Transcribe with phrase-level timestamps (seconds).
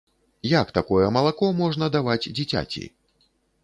[0.51, 2.83] Як такое малако можна даваць дзіцяці?